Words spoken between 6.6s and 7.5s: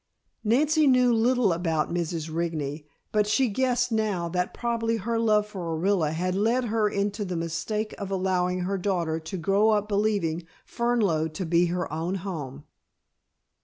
her into the